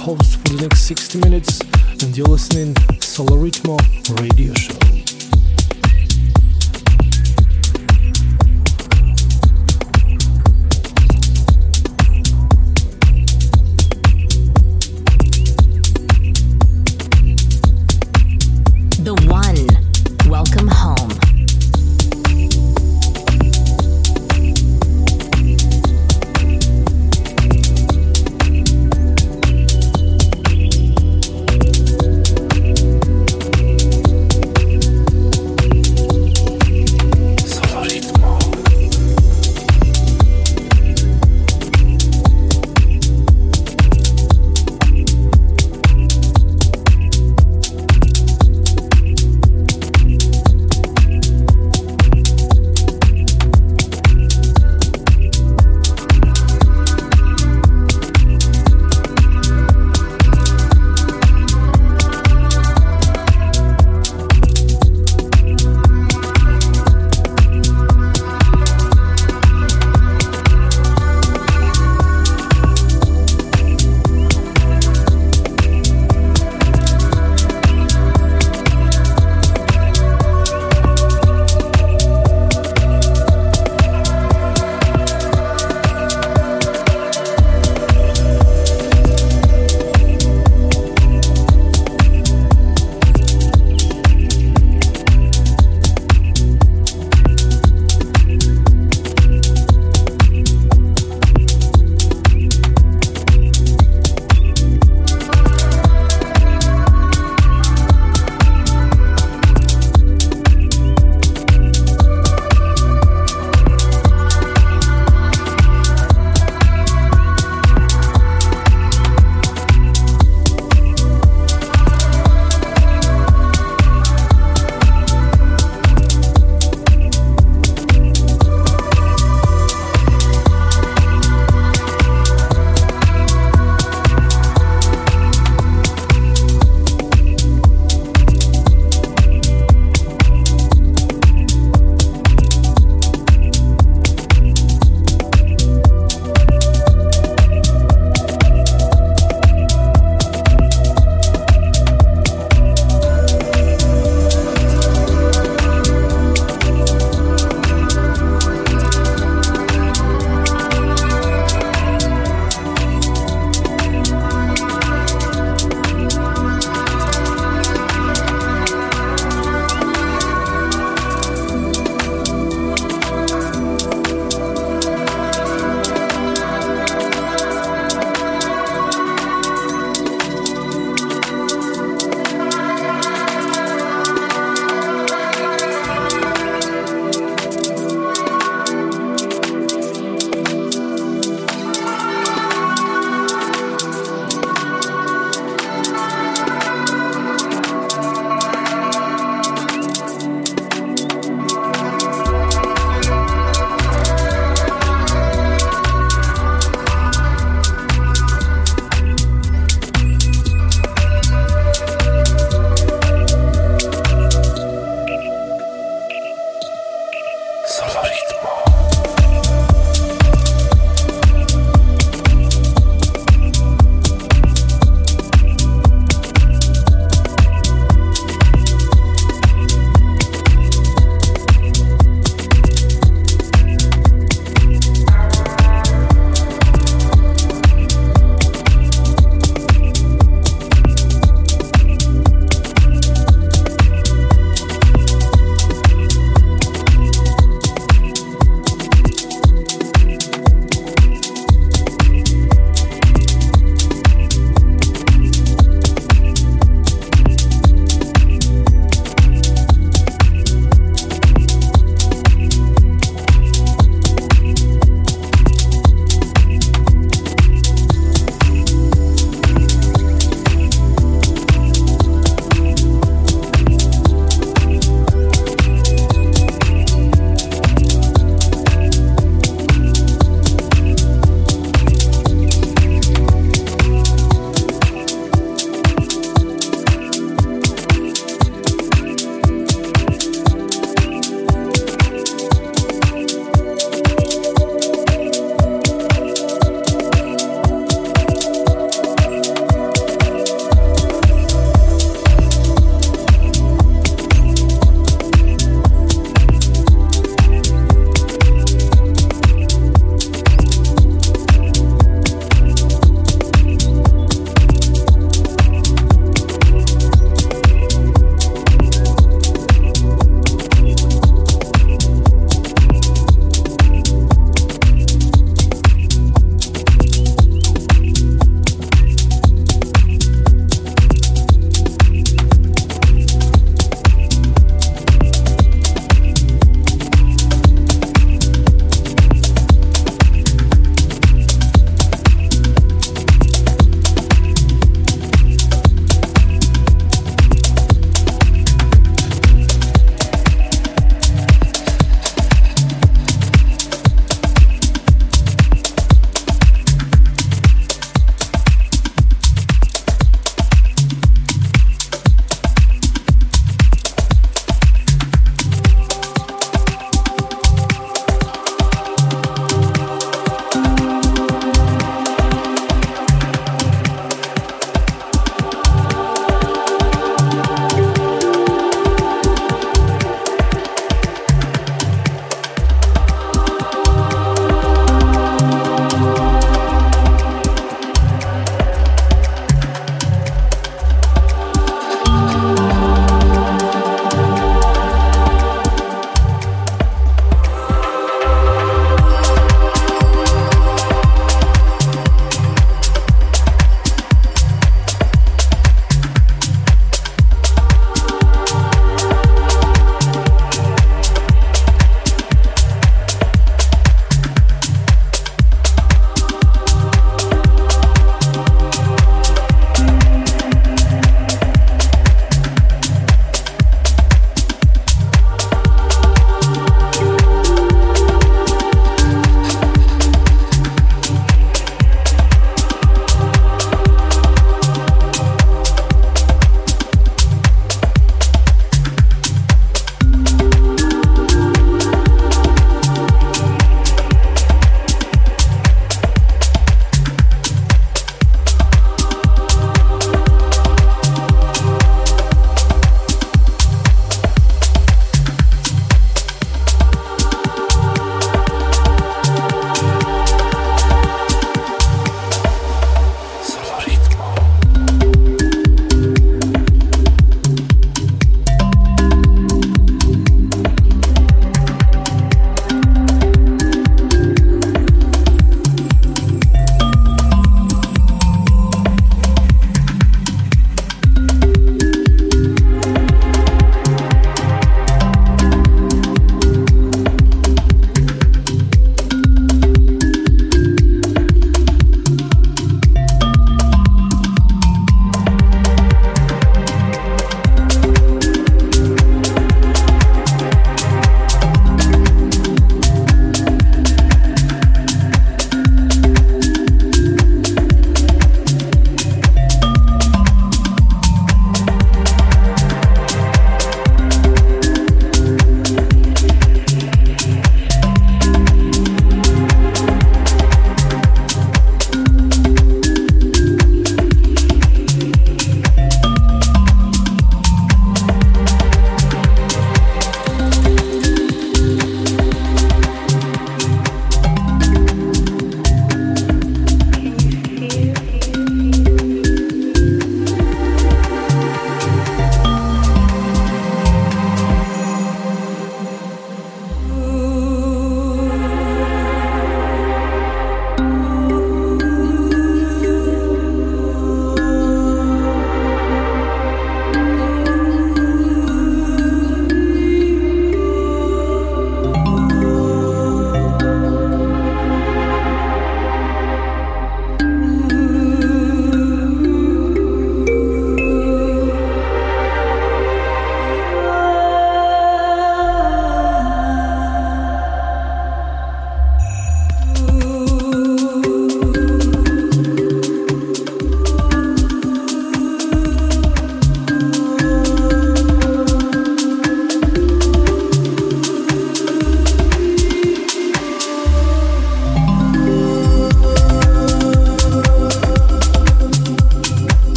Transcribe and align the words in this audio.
host 0.00 0.36
for 0.38 0.54
the 0.54 0.62
next 0.62 0.82
60 0.82 1.20
minutes. 1.20 1.60
And 2.02 2.16
you're 2.16 2.26
listening 2.26 2.74
Solo 3.00 3.36
Ritmo 3.36 3.79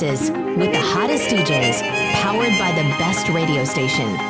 mixes 0.00 0.30
with 0.30 0.72
the 0.72 0.80
hottest 0.80 1.28
DJs, 1.30 1.82
powered 2.14 2.56
by 2.58 2.72
the 2.72 2.88
best 2.98 3.28
radio 3.30 3.64
station. 3.64 4.27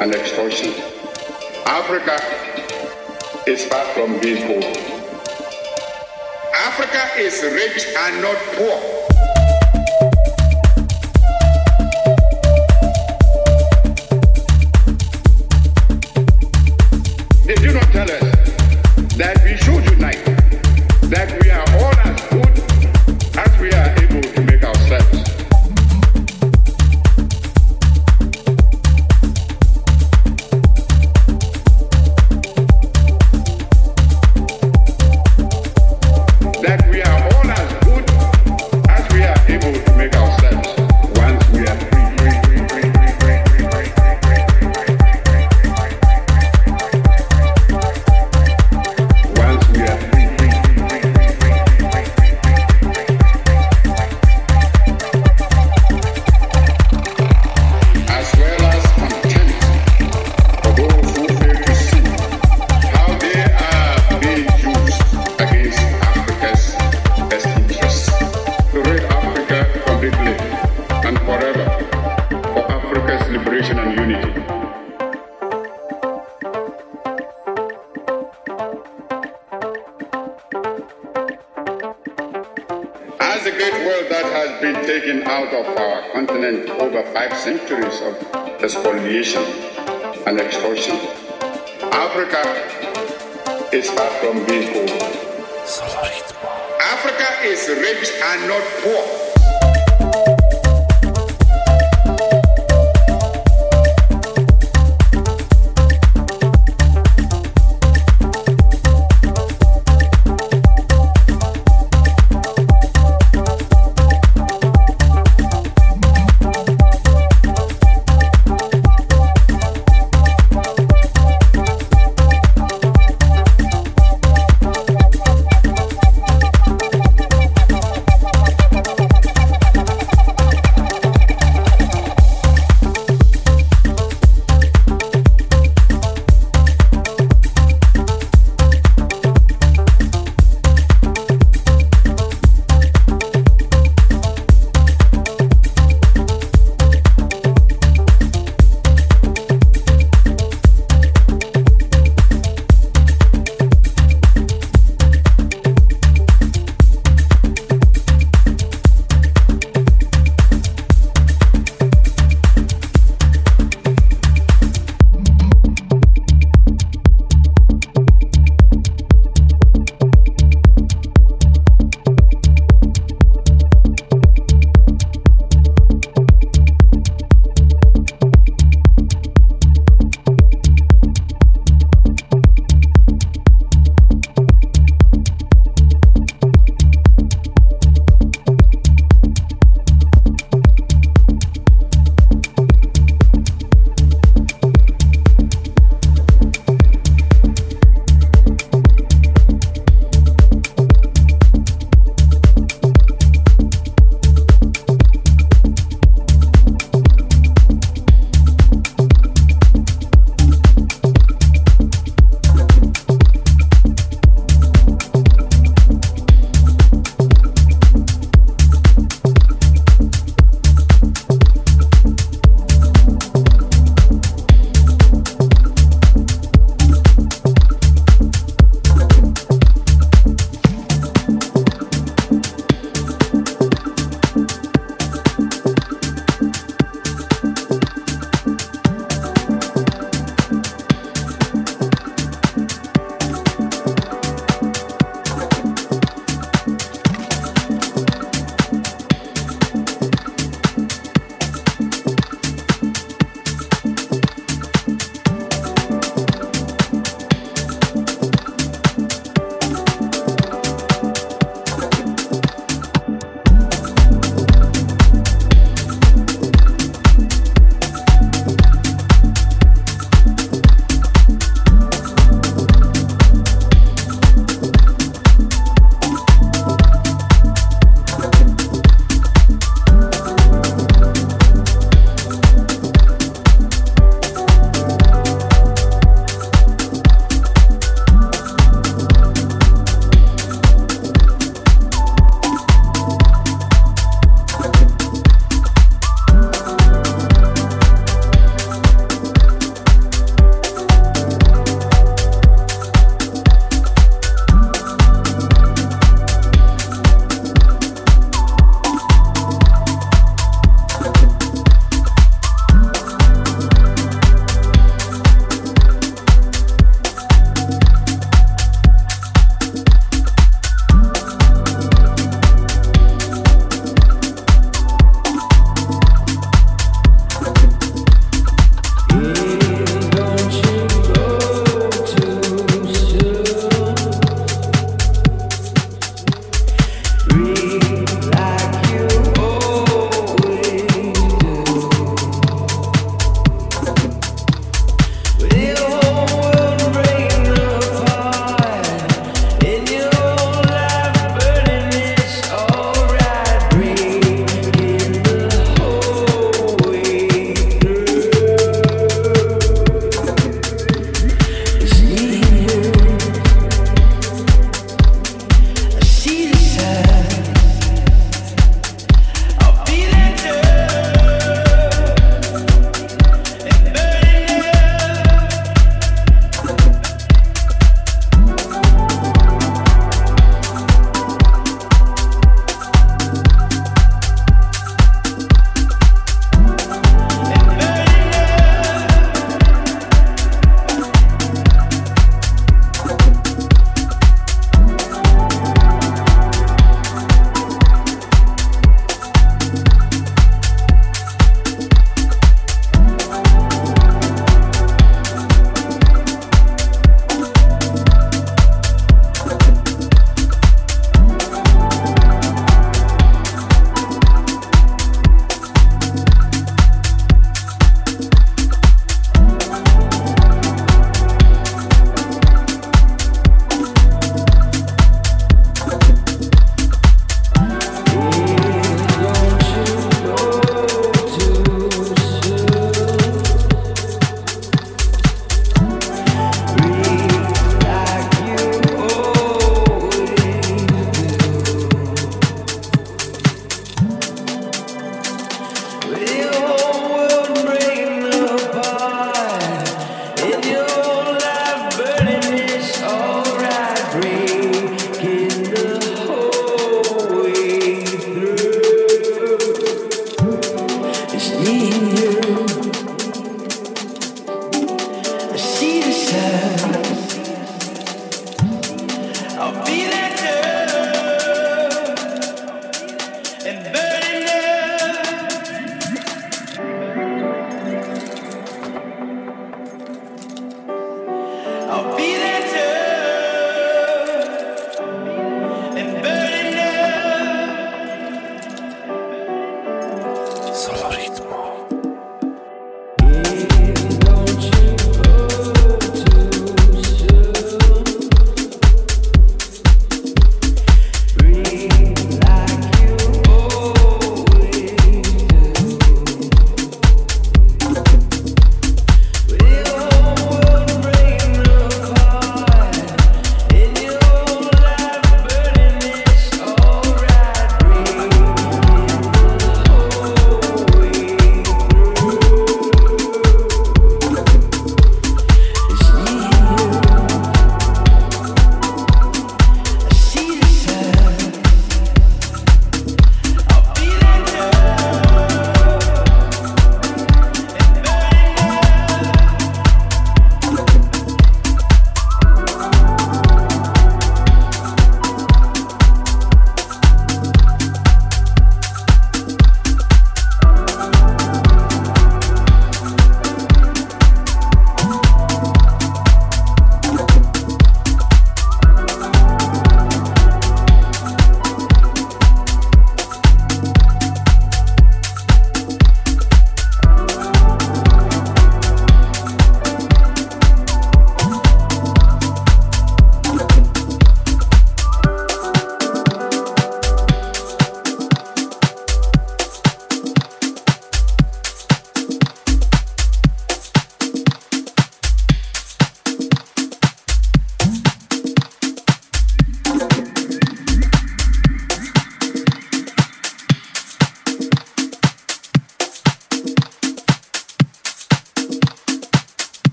And 0.00 0.14
extortion. 0.14 0.72
Africa 1.66 2.18
is 3.46 3.66
far 3.66 3.84
from 3.94 4.20
being 4.20 4.46
poor. 4.46 4.62
Africa 6.54 7.20
is 7.20 7.42
rich 7.42 7.86
and 7.96 8.22
not 8.22 8.36
poor. 8.54 9.37